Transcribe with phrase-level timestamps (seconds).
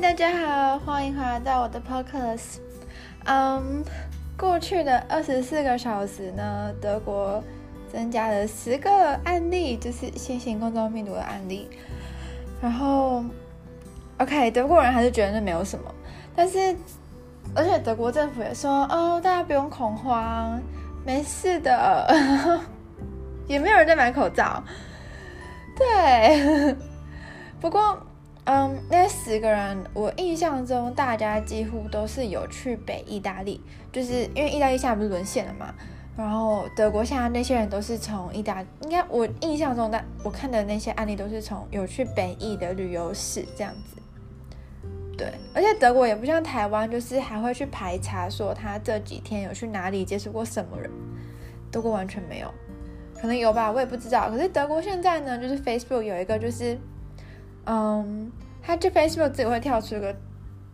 [0.00, 2.56] 大家好，欢迎回来到我的 podcast。
[3.26, 3.84] 嗯，
[4.34, 7.44] 过去的二十四个小时呢，德国
[7.92, 8.90] 增加了十个
[9.24, 11.68] 案例，就是新型冠状病毒的案例。
[12.62, 13.22] 然后
[14.16, 15.94] ，OK，德国人还是觉得那没有什么，
[16.34, 16.74] 但是，
[17.54, 20.58] 而且德国政府也说，哦，大家不用恐慌，
[21.04, 22.58] 没事的，
[23.46, 24.64] 也没有人在买口罩。
[25.76, 26.74] 对，
[27.60, 27.98] 不过。
[28.44, 33.60] 嗯，那十个人，我印象中大家几乎都是有去北意大利，
[33.92, 35.72] 就是因为意大利现在不是沦陷了嘛。
[36.16, 44.02] 然后德国现在那些人都是从意大，应该我印象中的我看的那些案例都是从有去北意的旅游史这样子。
[45.16, 50.90] 对，而且德国也不像台湾，就是还会去排查说他这几天有去哪里接触过什么人，
[51.70, 52.52] 德国完全没有，
[53.20, 54.28] 可能有吧，我也不知道。
[54.30, 56.76] 可是德国现在呢，就是 Facebook 有一个就是。
[57.66, 58.32] 嗯，
[58.62, 60.16] 他这 Facebook 自己会跳出一个，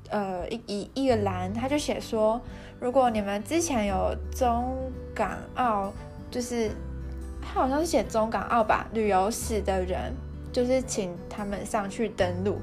[0.09, 2.41] 呃，一一一个栏，他就写说，
[2.81, 5.93] 如果你们之前有中港澳，
[6.31, 6.71] 就是
[7.43, 10.15] 他好像是写中港澳吧，旅游史的人，
[10.53, 12.59] 就是请他们上去登录。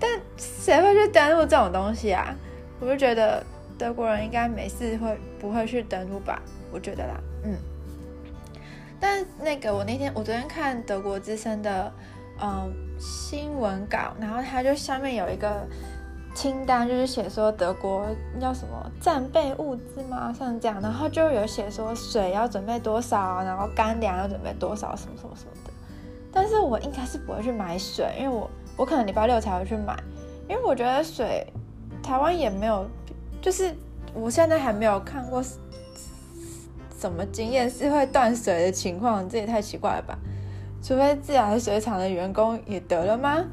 [0.00, 2.34] 但谁会去登录这种东西啊？
[2.80, 3.44] 我就觉得
[3.76, 6.40] 德国人应该没事会不会去登录吧？
[6.72, 7.56] 我觉得啦，嗯。
[8.98, 11.92] 但那个我那天我昨天看德国之声的，
[12.40, 12.87] 嗯。
[12.98, 15.66] 新闻稿，然后他就下面有一个
[16.34, 18.06] 清单，就是写说德国
[18.40, 20.34] 要什么战备物资吗？
[20.36, 25.72] 像这样，然后就有写说水要准备多少，然后干粮要准备多少，什么什么什么的。
[26.32, 29.96] 但是我应该是不会去买水，因为我我可能礼拜六才会去买，
[30.48, 31.46] 因为我觉得水
[32.02, 32.86] 台湾也没有，
[33.40, 33.74] 就是
[34.14, 35.42] 我现在还没有看过
[36.96, 40.18] 什么经验是会断水的情况，这也太奇怪了吧。
[40.82, 43.44] 除非自来水厂的员工也得了吗？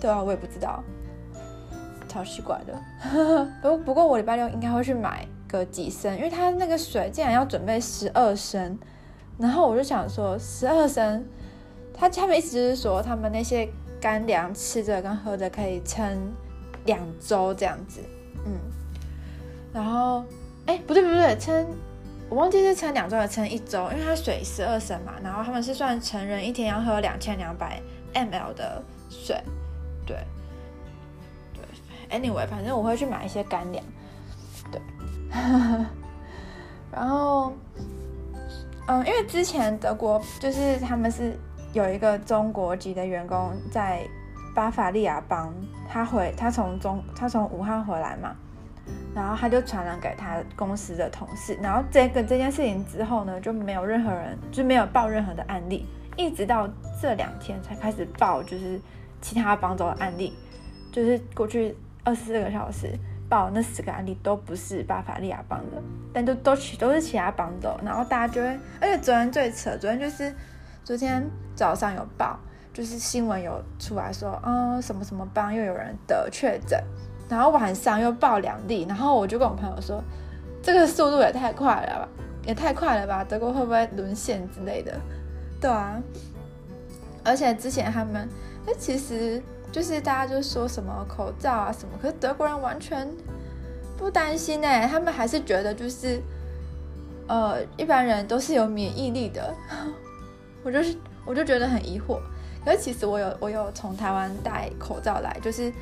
[0.00, 0.82] 对啊，我也不知道，
[2.08, 3.48] 超奇怪的。
[3.60, 8.78] 不不过我礼拜六应该会去买个几升，因为他那个水竟然要准备十二升，
[9.36, 11.24] 然后我就想说十二升，
[11.92, 13.68] 他他们意思就是说他们那些
[14.00, 16.32] 干粮吃着跟喝着可以撑
[16.86, 18.00] 两周这样子，
[18.46, 18.52] 嗯，
[19.72, 20.24] 然后
[20.66, 21.66] 哎不对不对撑。
[22.30, 27.82] 我忘记是称两周还是称一周，因为它水十二升嘛，然后他们是算成人一天要喝两千两百
[28.14, 28.80] ml 的
[29.10, 29.36] 水，
[30.06, 30.16] 对，
[31.52, 33.84] 对，anyway，反正我会去买一些干粮，
[34.70, 34.80] 对，
[36.92, 37.52] 然后，
[38.86, 41.36] 嗯，因为之前德国就是他们是
[41.72, 44.06] 有一个中国籍的员工在
[44.54, 45.52] 巴伐利亚邦，
[45.88, 48.36] 他回他从中他从武汉回来嘛。
[49.14, 56.68] 然后他就传染给他公司的同事，然后这个这件事情之后呢，就没有任何人就没有报任何的案例，一直到
[57.00, 58.80] 这两天才开始报，就是
[59.20, 60.32] 其他邦州的案例，
[60.92, 62.96] 就是过去二十四个小时
[63.28, 65.82] 报那十个案例都不是巴伐利亚邦的，
[66.12, 68.48] 但都都都是其他邦州，然后大家就会，
[68.80, 70.32] 而且昨天最扯，昨天就是
[70.84, 72.38] 昨天早上有报，
[72.72, 76.80] 就是新闻有出来说，嗯，什么什么邦又有人得确诊。
[77.30, 80.02] 然后晚上又爆两例，然后我就跟我朋友说，
[80.60, 82.08] 这个速度也太快了吧，
[82.44, 85.00] 也太快了吧，德国会不会沦陷之类的？
[85.60, 86.02] 对啊，
[87.22, 88.28] 而且之前他们，
[88.66, 93.08] 那其实就是大家就说什么口罩啊什么，可是德国人完全
[93.96, 96.20] 不担心哎，他们还是觉得就是，
[97.28, 99.54] 呃，一般人都是有免疫力的，
[100.64, 102.18] 我就是我就觉得很疑惑，
[102.64, 105.72] 可是其实我有我有从台湾带口罩来，就是。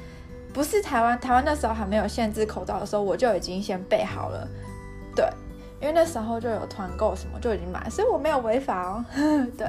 [0.53, 4.49] 不是台湾，台湾那时候还没有限制口罩的时候，我就已经先备好了。
[5.15, 5.25] 对，
[5.81, 9.05] 因为那时候就有团购什么就已经买，所以我没有违法哦。
[9.57, 9.67] 对，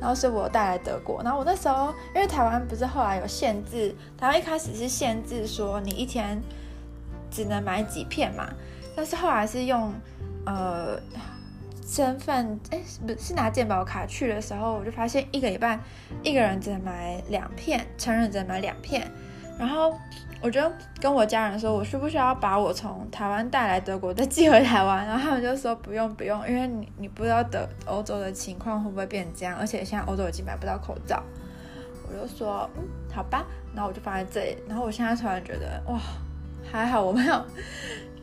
[0.00, 6.40] 然后所以我带来德国，然后我那时候因为台湾不是后来有限制，台湾一开始是限制说你一天
[7.30, 8.48] 只能买几片嘛，
[8.96, 9.92] 但是后来是用
[10.46, 10.98] 呃
[11.86, 15.78] 身份，哎，不是拿健保卡去的时候，我就发现一个礼拜
[16.22, 19.10] 一个人只能买两片，成人只能买两片。
[19.60, 19.94] 然后
[20.40, 20.58] 我就
[20.98, 25.06] 跟我家人说，我需不需要把我从台湾带来德国再寄回台湾？
[25.06, 31.22] 然后他们就说不用不用，因为你你不知道德欧洲的情况会不会变这样，而且现在欧洲已经买不到口罩。
[32.08, 32.82] 我就说嗯，
[33.14, 34.56] 好吧，然后我就放在这里。
[34.66, 36.00] 然后我现在突然觉得哇，
[36.72, 37.44] 还好我没有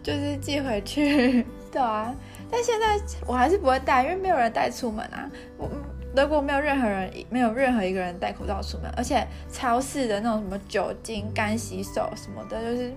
[0.01, 2.12] 就是寄回去，对啊。
[2.50, 5.30] 但现在我还是不会带，因为没有人带出门啊。
[5.56, 5.69] 我。
[6.18, 12.92] 德国没有任何人，没有任何一个人戴口罩出门，而且超市的那种什么酒精、干洗手什么的，就是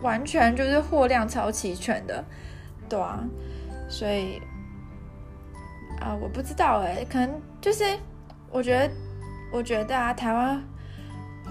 [0.00, 2.24] 完全就是货量超齐全的，
[2.88, 3.22] 对啊，
[3.88, 4.42] 所以
[6.00, 7.84] 啊，我不知道哎，可能就是
[8.50, 8.92] 我觉得，
[9.52, 10.60] 我觉得啊，台湾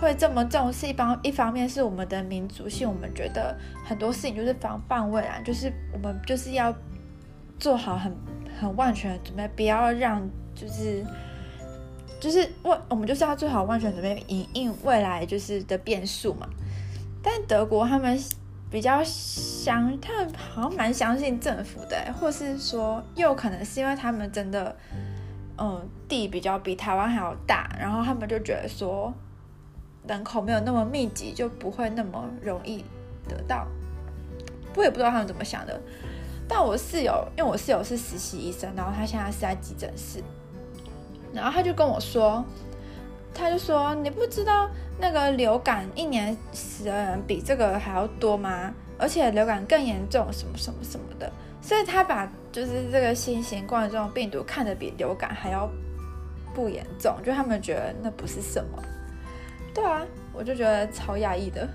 [0.01, 6.75] 会这么重视，一方一方面是我们的民族性，我们觉得很多事情就是防范未然，就是我们就是要
[7.57, 8.13] 做好很
[8.59, 10.21] 很万全的准备，不要让
[10.59, 11.05] 就是
[12.19, 16.49] 就是我我们就是要做好万全准备，因应未来就是的变数嘛。
[17.21, 18.19] 但德国他们
[18.71, 24.75] 比较相，他们好像蛮相信政府的，或是说又可能是因为他们真的
[25.57, 29.13] 嗯地比较比台湾还要大，然后他们就觉得说。
[30.07, 32.81] 人口没有那么密集，就不会那么容易
[33.27, 33.67] 得到。
[34.73, 35.77] 我也不知道他们怎么想的。
[36.47, 40.23] 但我室友，因为我室友是实习医生，然后他现在是在急诊室，
[41.33, 42.43] 然后他就跟我说，
[43.33, 44.69] 他就说你不知道
[44.99, 48.73] 那个流感一年死的人比这个还要多吗？
[48.97, 51.31] 而且流感更严重，什么什么什么的。
[51.61, 55.69] 所以他把就是这个新型冠状病毒看得比流感还要
[56.55, 58.81] 不严重，就他们觉得那不是什么。
[59.73, 60.01] 对啊，
[60.33, 61.67] 我就觉得超压抑的，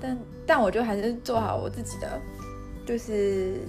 [0.00, 2.18] 但但我就还是做好我自己的，
[2.86, 3.60] 就是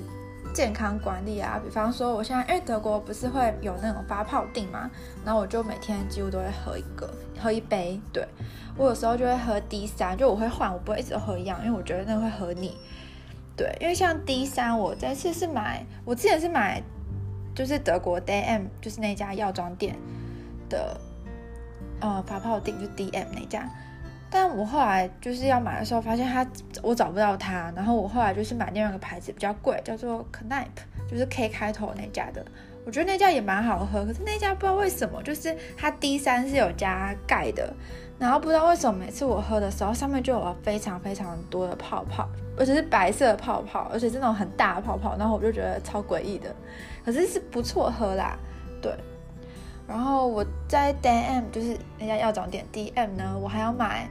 [0.58, 1.62] 健康管理啊。
[1.64, 4.90] 比方说，我现在因为德国不是会有那种发泡錠嘛，
[5.24, 7.08] 然后我就每天几乎都会喝一个，
[7.40, 8.02] 喝一杯。
[8.12, 8.28] 对，
[8.76, 12.76] 我有时候就会喝 D 三，就我会换，我不会一直喝一样，因为我觉得那个会喝腻。
[13.56, 16.82] 对，因为像 D 三，我这次是买，我之前是买，
[17.54, 19.96] 就是德国 DM，就是那家药妆店
[20.68, 21.00] 的。
[22.00, 23.68] 呃，发泡錠就 DM 那家，
[24.30, 26.46] 但我后来就是要买的时候，发现它
[26.82, 30.66] 我找不到它，然后我后来就是买另外一个牌子比较贵，叫做 Knipe，
[31.10, 32.46] 就是 K 开头那家的，
[32.86, 37.74] 我觉得那家也蛮好喝，可是那家不知道为什么，就是它 D 三是有加钙的，
[38.20, 42.28] 然后不知道为什么每次我喝的时候，上面就有了非常非常多的泡泡，
[42.58, 46.54] 而且是白色的泡泡，而且是那种很大的泡泡，然后我就觉得超诡异的，
[47.06, 48.38] 可是是不错喝啦，
[48.82, 48.92] 对。
[49.88, 54.10] 然后我在 DM 就是那家药妆店 DM 呢，我还要买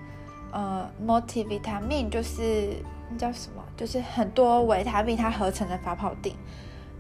[0.50, 2.76] 呃 multivitamin，就是
[3.11, 6.32] 那叫什么，就是很多维他命它合成的发泡錠。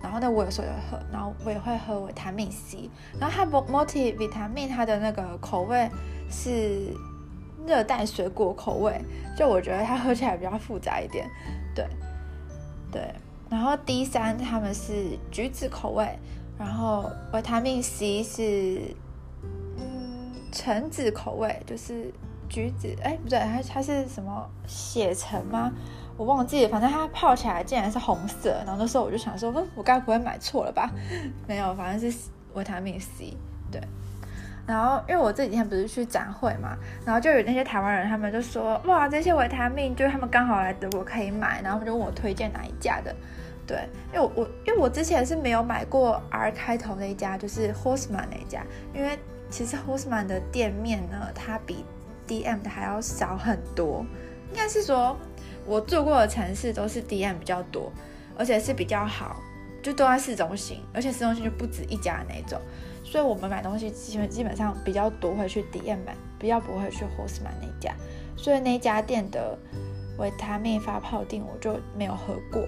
[0.02, 2.90] 然后呢，我有时候也会喝，然后我也会喝维他命 C。
[3.18, 5.90] 然后它 multivitamin 它的那个口味
[6.30, 6.94] 是
[7.66, 9.00] 热带水果口味，
[9.36, 11.26] 就我觉得它喝起来比较复杂一点。
[11.74, 11.86] 对
[12.92, 13.14] 对，
[13.48, 16.06] 然后 D 三他们是橘子口味。
[16.58, 18.94] 然后维他命 C 是，
[19.76, 22.10] 嗯，橙子口味，就是
[22.48, 25.70] 橘子，哎，不对，它它是什么血橙吗？
[26.16, 28.50] 我忘记了，反正它泡起来竟然是红色。
[28.64, 30.90] 然后那时候我就想说，嗯，我该不会买错了吧？
[31.46, 32.18] 没有，反正是
[32.54, 33.36] 维他命 C。
[33.70, 33.80] 对。
[34.66, 43.14] 然后因为我这几天不是去展会嘛，然后就有那些台湾人，他们就说，哇，这些维他命就是他们刚好来德国可以买，然后他们就问我推荐哪一家的。
[43.66, 48.64] 对，因为我因为我之前是没有买过 R 开头那一家，就是 Horseman 那一家，
[48.94, 49.18] 因为
[49.50, 51.84] 其实 Horseman 的店面呢，它比
[52.28, 54.06] DM 的还要少很多。
[54.50, 55.16] 应该是说，
[55.66, 57.92] 我住过的城市都是 DM 比较多，
[58.38, 59.36] 而且是比较好，
[59.82, 62.60] 就都在市中心，而且市中心就不止一家那种。
[63.04, 67.92] 所以我们买东西基本基本上比较多会去 DM 买，比较不会去 Horseman 那一家。
[68.36, 69.58] 所以那家店的
[70.18, 72.62] 维他命发泡錠我就没有喝过。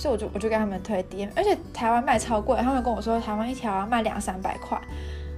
[0.00, 4.80] 所以我就我就跟他们推 DM，而且台湾卖超贵，他们跟我说台湾一条要卖两三百块，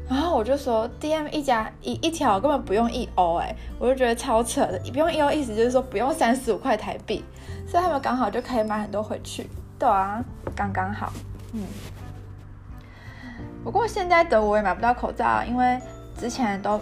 [0.09, 7.25] 然后我就说 DM 一家一一条根本不用一欧哎，我就觉得超扯的，不用一欧意思就是说不用三十五块台币，
[7.67, 9.51] 所以他们刚好就可以买很多回去，
[9.81, 11.13] 对啊，刚刚好，
[11.55, 11.65] 嗯。
[13.65, 15.77] 不过现在德国也买不到口罩，因为
[16.17, 16.81] 之前都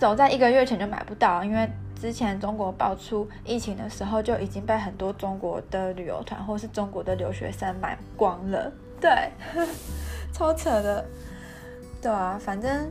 [0.00, 1.70] 走在一个月前就买不到，因为。
[2.02, 8.72] 之前中国爆出疫情的时候，就已经被很多中国的旅游团或是中国的留学生买光了。
[9.00, 9.30] 对，
[10.34, 11.04] 超扯的。
[12.00, 12.90] 对啊，反正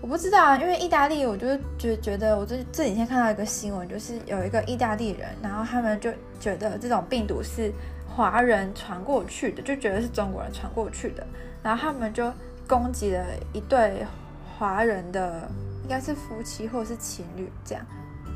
[0.00, 7.72] 我不知道啊，因为意大利，我就觉觉得，我这这几天看到一个新闻，就是有一个意大利人，然后他们就觉得这种病毒是
[8.08, 11.26] 华人传过去的，就觉得是中国人传过去的，
[11.60, 12.32] 然后他们就
[12.68, 14.06] 攻击了一对
[14.56, 15.50] 华人的，
[15.82, 17.84] 应该是夫妻或者是情侣这样。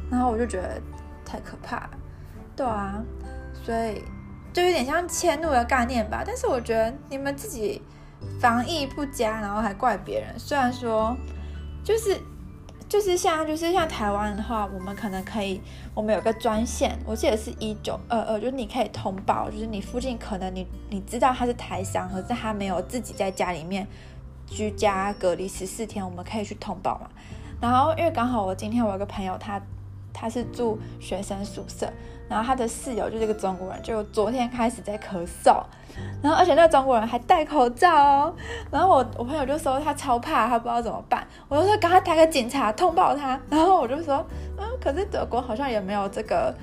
[0.09, 0.81] 然后我就觉得
[1.25, 1.91] 太可怕，
[2.55, 3.03] 对啊，
[3.65, 4.03] 所以
[4.53, 6.23] 就有点像迁怒的概念吧。
[6.25, 7.83] 但是我觉得你们自己
[8.41, 10.39] 防疫不佳，然后还怪别人。
[10.39, 11.17] 虽然说
[11.83, 12.17] 就是
[12.89, 15.61] 就是像就是像台湾的话，我们可能可以，
[15.93, 23.85] 我们有个专线，我记得是一九二二，就是你可以通报，就是你附近可能你你知道他是台商，可是他没有自己在家里面
[24.47, 27.11] 居家隔离十四天，我们可以去通报嘛。
[27.61, 29.61] 然后因为刚好我今天我有个朋友他。
[30.19, 31.87] 他是住学生宿舍，
[32.27, 35.63] 然后他的室友就是一个中国人，就昨天开始在咳嗽，
[36.23, 38.35] 然后而且那个中国人还戴口罩哦，
[38.71, 44.25] 然后我我朋友就说他超怕，他不知道怎么办，我就说赶快打给警察通报他，然后我就说，
[44.57, 46.55] 嗯，可是德国好像也没有这个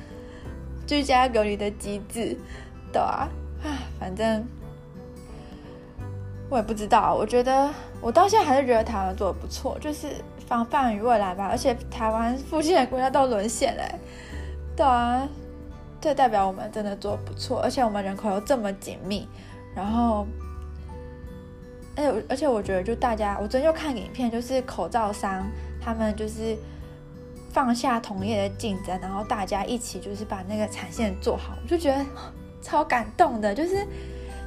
[0.87, 2.35] 居家隔离的机制，
[2.91, 3.29] 对啊，
[3.63, 3.69] 啊，
[3.99, 4.43] 反正
[6.49, 7.13] 我也不知道。
[7.13, 7.69] 我觉得
[8.01, 10.07] 我到现在还是觉得台湾做的不错，就是
[10.47, 11.47] 防范于未来吧。
[11.49, 13.83] 而且台湾附近的国家都沦陷嘞，
[14.75, 15.27] 对啊，
[15.99, 19.27] 这代表我们真的做不错，而且我们人口又这么紧密，
[19.75, 20.25] 然后。
[21.95, 25.47] 而且而且我觉得，就大家，我昨天又看影片，就是口罩商
[25.79, 26.57] 他们就是
[27.51, 32.03] 放下同业的竞争，然后大家一起就是把那个产线做好，我就觉得
[32.63, 33.53] 超感动的。
[33.53, 33.85] 就是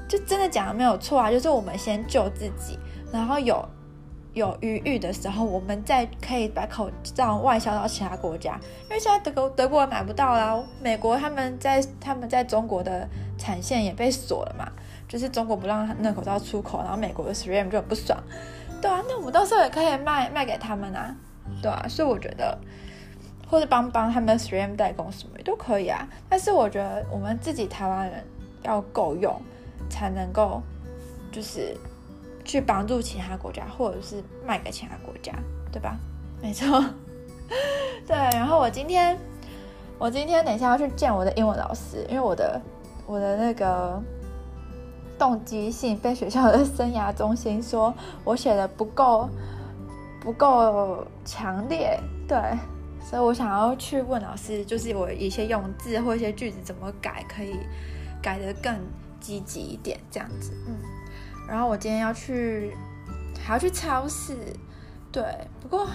[0.08, 2.76] 就真的讲的没有错啊，就是我们先救自己，
[3.12, 3.64] 然后有
[4.36, 8.60] 有余裕的时候，我们再可以把口罩外销到其他国家。
[8.84, 14.70] 因为现在德国德国人买不到啦，美国他们在他们在中国的产线也被锁了嘛。
[15.08, 18.18] 就是中国不让那口罩出口，然后美国的 3M 就很不爽，
[18.82, 21.16] 对啊，那我们到时候也可以卖卖给他们啊，
[21.62, 22.58] 对啊，所以我觉得
[23.48, 26.06] 或者帮帮他们 swam 代工什么都可以啊。
[26.28, 28.22] 但是我觉得我们自己台湾人
[28.64, 29.40] 要够用，
[29.88, 30.60] 才能够
[31.32, 31.74] 就是
[32.46, 35.32] 去帮助其他国家，或者是卖给其他国家，
[35.70, 35.98] 对吧？
[36.40, 36.82] 没错，
[38.06, 38.16] 对。
[38.16, 39.18] 然后我今天
[39.98, 42.60] 我今天等一下要去见我的英文老师，因为我的
[43.06, 44.02] 我的那个。
[45.18, 47.90] 动机性被学校的生涯中心说
[48.22, 49.26] 我写的不够
[50.20, 51.98] 不够强烈，
[52.28, 52.38] 对，
[53.02, 57.56] 所以我想要去问老师，就是我一些用字或一些句子怎么改，可以
[58.20, 58.78] 改得更
[59.18, 60.76] 积极一点，这样子，嗯。
[61.48, 62.76] 然后我今天要去，
[63.42, 64.36] 还要去超市，
[65.12, 65.22] 对，
[65.60, 65.86] 不过。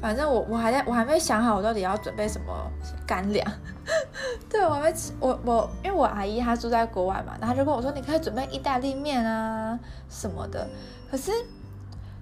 [0.00, 2.72] 反正我我还在我还没想好我到底要准备什么
[3.06, 3.46] 干粮，
[4.48, 10.66] 对，我还没吃我我因为我阿姨她住在国外嘛，然后她就跟我说，你可以准备意大利面啊什么的。
[11.10, 11.30] 可是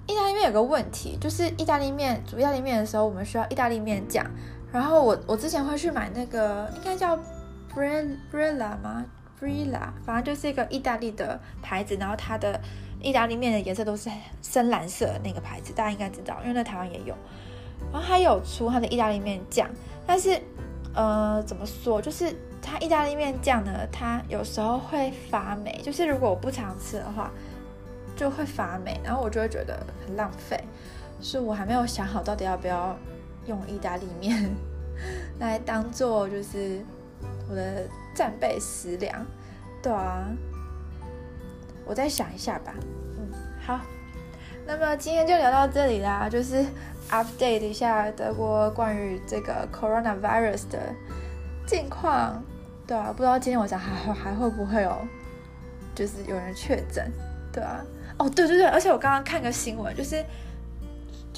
[0.08, 4.26] 意大利面有个问题，就是意大利面煮意大利面的时候，我们需要意大利面酱。
[4.72, 7.16] 然后我我之前会去买那个应该叫
[7.72, 9.04] Barilla 吗
[9.40, 12.60] ？Barilla，反正就是一个意大利的牌子，然后它的
[13.00, 14.10] 意大利面的颜色都是
[14.42, 17.14] 深蓝色的那个牌子，大家应该知道，因为在台湾也有。
[17.92, 19.68] 然后还有出它的意大利面酱，
[20.06, 20.40] 但是，
[20.94, 22.02] 呃，怎么说？
[22.02, 27.30] 就是它意大利面酱呢，它有时候会发霉，就是如果我不常吃的话，
[28.16, 30.60] 就会发霉，然后我就会觉得很浪费，
[31.20, 32.96] 所以我还没有想好到底要不要
[33.46, 34.50] 用意大利面
[35.38, 36.84] 来当做就是
[37.48, 39.24] 我的战备食粮，
[39.82, 40.26] 对啊，
[41.84, 42.74] 我再想一下吧。
[43.16, 43.28] 嗯，
[43.64, 43.80] 好，
[44.66, 46.64] 那么今天就聊到这里啦，就是。
[47.10, 50.78] update 一下德国关于这个 coronavirus 的
[51.66, 52.44] 近况，
[52.86, 54.94] 对啊，不知道今天晚上还还会不会有，
[55.94, 57.10] 就是有人确诊，
[57.50, 57.82] 对啊，
[58.18, 60.22] 哦，对对对，而且我刚刚看个新闻，就是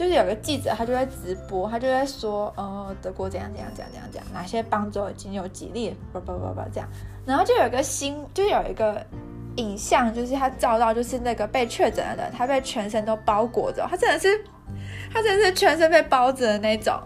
[0.01, 6.89] 就是有个记者他就在直播，他就在说，呃，德国怎样怎样怎样怎样怎样，哪些邦州已经有几例，叭叭叭叭这样，
[7.27, 9.05] 然后就有一个新，就有一个
[9.57, 14.43] 影像，就是他照到就是那个被确诊的人，他被全身都包裹着，他真的是。
[15.13, 16.99] 他真的是全身被包着的那种，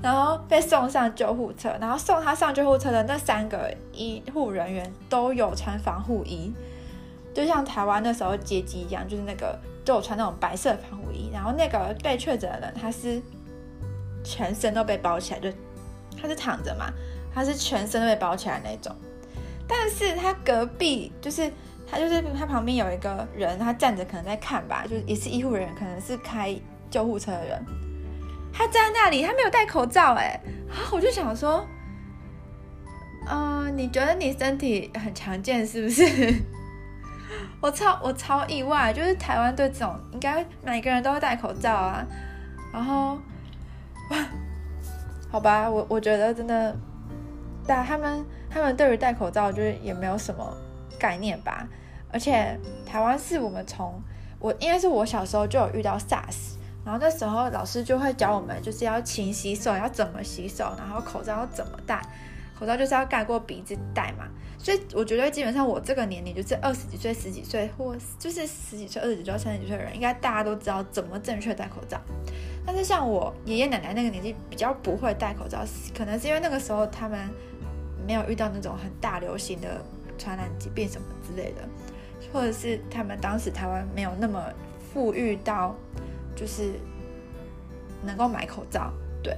[0.00, 6.54] 然后被送上救护车，然后送他上救护车的那三个医护人员都有穿防护衣，
[7.34, 11.30] 就像台湾那时候接机一样，就是那个都有穿那种白色防护衣。
[11.32, 13.20] 然后那个被确诊的人，他是
[14.22, 15.50] 全身都被包起来，就
[16.20, 16.92] 他是躺着嘛，
[17.34, 18.94] 他是全身都被包起来那种。
[19.66, 21.50] 但是他隔壁就是
[21.90, 26.54] 他就是他旁边有一个人，他站着可能在看吧，就是也是医护人员，可能是开。
[26.90, 27.62] 救护车的人，
[28.50, 30.40] 他站在那里，他没有戴口罩，哎，
[30.70, 31.62] 啊，我就想说，
[33.28, 36.02] 嗯、你觉得你身体很强健是不是？
[37.60, 42.06] 我超我超意外，就是台湾对这种应该每个人都会戴口罩啊，
[42.72, 43.18] 然后，
[45.30, 46.76] 好吧，我我觉得真的，
[47.66, 50.56] 但他们他们对于戴口罩就是也没有什么
[50.98, 51.66] 概念吧，
[52.12, 54.00] 而且台湾是我们从
[54.38, 56.56] 我应该是我小时候就有遇到 SARS。
[56.84, 62.00] 然后那时候老师就会教我们，就是要勤洗手，要怎么洗手，然后口罩要怎么戴，
[62.58, 64.26] 口罩就是要盖过鼻子戴嘛。
[64.58, 72.00] 所以我觉得基本上我这个年龄，就是二十几岁、十几岁，或就是十几岁、二十几岁、三十几岁的人，应该大家都知道怎么正确戴口罩。
[72.66, 75.64] 但是像我爷爷奶奶那个年纪，比较不会戴口罩，
[75.96, 77.28] 可能是因为那个时候他们
[78.06, 79.80] 没有遇到那种很大流行的
[80.18, 81.62] 传染疾病什么之类的，
[82.32, 84.42] 或者是他们当时台湾没有那么
[84.92, 85.74] 富裕到。
[86.36, 86.74] 就是
[88.04, 88.92] 能够买口罩，
[89.24, 89.36] 对，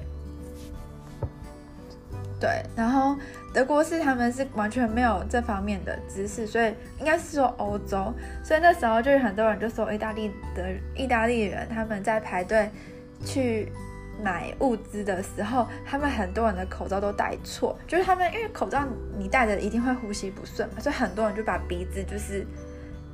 [2.40, 3.14] 对，然后
[3.52, 12.70] 德国是他们是完全没有这方面的知识，所以应该是说欧洲，所以那时候就是很多人就说意大利的意大利人他们在排队
[13.26, 13.70] 去
[14.22, 18.86] 买物资的时候，他们很多人的口罩都戴错，就是他们因为口罩
[19.18, 22.46] 你戴着一定会呼吸不顺嘛，所以很多人就把鼻子就是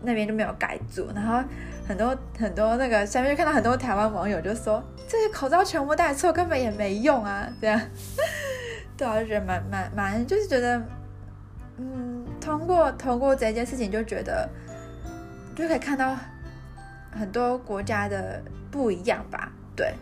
[0.03, 1.43] 那边就没有盖住，然后
[1.89, 7.81] 很多很多那个下面就看到很多台湾网友就说，这些口罩全部戴错，根本也没用啊，这样，
[8.97, 10.83] 对啊，就觉得蛮蛮蛮，就是觉得，
[11.77, 14.49] 嗯，通过通过这件事情就觉得
[15.55, 16.17] 就可以看到
[17.13, 19.95] 很多国家的不一样吧，对。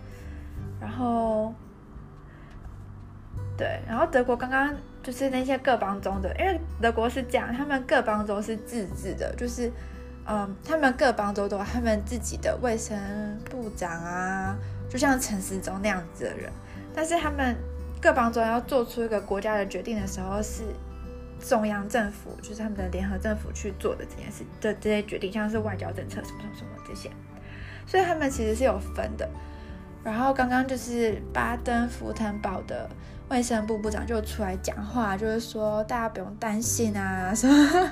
[0.81, 1.55] 然后，
[3.57, 9.73] 对，然后德国刚刚就是那些各邦州的，因为德国是这样，他们各邦州是自治的，就是，
[10.27, 12.99] 嗯，他们各邦州都有他们自己的卫生
[13.49, 14.55] 部长啊，
[14.91, 16.53] 就像陈时中那样子的人。
[16.95, 17.57] 但是他们
[18.05, 20.63] 各邦州要做出一个国家的决定的时候，是
[21.41, 27.11] 中央政府，就是他们的联合政府去做的这件事的这些决定，像是外交政策什么什么什么这些，
[27.87, 29.27] 所以他们其实是有分的。
[30.03, 32.87] 然后刚刚就是巴登符腾堡的
[33.31, 37.91] 卫生部部长就出来讲话，就是说大家不用担心啊什么。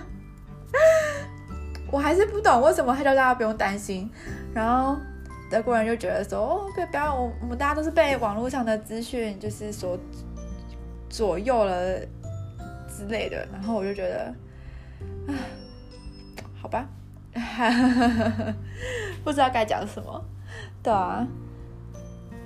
[1.90, 4.10] 我还是不懂为什么他叫大家不用担心。
[4.52, 4.98] 然后
[5.52, 9.98] 德国人就觉得说哦，对，不要，我我们大家都是被网络上的资讯就是所
[11.10, 11.98] 左右了
[12.88, 13.46] 之类的。
[13.52, 14.34] 然后我就觉得，
[15.28, 15.36] 啊，
[16.58, 16.88] 好吧，
[19.22, 20.24] 不知道该讲什么，
[20.82, 21.28] 对啊。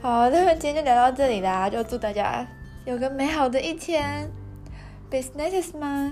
[0.03, 2.45] 好，那么今天就聊到这里啦，就祝大家
[2.85, 4.29] 有个美好的一天
[5.09, 6.11] Business 吗。